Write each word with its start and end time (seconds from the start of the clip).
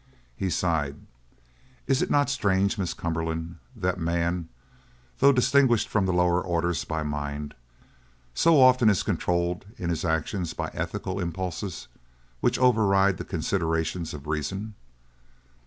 He 0.35 0.49
sighed. 0.49 0.95
"Is 1.85 2.01
it 2.01 2.09
not 2.09 2.27
strange, 2.27 2.75
Miss 2.75 2.91
Cumberland, 2.95 3.57
that 3.75 3.99
man, 3.99 4.49
though 5.19 5.31
distinguished 5.31 5.87
from 5.87 6.07
the 6.07 6.11
lower 6.11 6.41
orders 6.41 6.83
by 6.83 7.03
mind, 7.03 7.53
so 8.33 8.59
often 8.59 8.89
is 8.89 9.03
controlled 9.03 9.63
in 9.77 9.91
his 9.91 10.03
actions 10.03 10.55
by 10.55 10.71
ethical 10.73 11.19
impulses 11.19 11.87
which 12.39 12.57
override 12.57 13.17
the 13.17 13.23
considerations 13.23 14.11
of 14.15 14.25
reason? 14.25 14.73